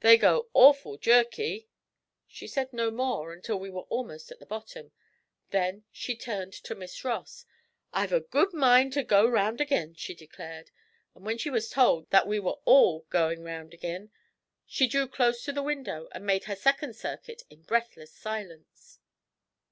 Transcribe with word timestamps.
They 0.00 0.18
go 0.18 0.48
awful 0.52 0.98
jerky.' 0.98 1.68
She 2.26 2.48
said 2.48 2.72
no 2.72 2.90
more 2.90 3.32
until 3.32 3.56
we 3.56 3.70
were 3.70 3.82
almost 3.82 4.32
at 4.32 4.40
the 4.40 4.44
bottom, 4.46 4.90
then 5.50 5.84
she 5.92 6.16
turned 6.16 6.52
to 6.54 6.74
Miss 6.74 7.04
Ross: 7.04 7.46
'I've 7.92 8.12
a 8.12 8.18
good 8.18 8.52
mind 8.52 8.92
to 8.94 9.04
go 9.04 9.24
round 9.28 9.60
ag'in,' 9.60 9.94
she 9.94 10.12
declared, 10.12 10.72
and 11.14 11.24
when 11.24 11.38
she 11.38 11.50
was 11.50 11.70
told 11.70 12.10
that 12.10 12.26
we 12.26 12.40
were 12.40 12.58
all 12.64 13.06
'going 13.10 13.44
round 13.44 13.72
ag'in,' 13.72 14.10
she 14.66 14.88
drew 14.88 15.06
close 15.06 15.44
to 15.44 15.52
the 15.52 15.62
window 15.62 16.08
and 16.10 16.26
made 16.26 16.46
her 16.46 16.56
second 16.56 16.96
circuit 16.96 17.44
in 17.48 17.62
breathless 17.62 18.12
silence. 18.12 18.98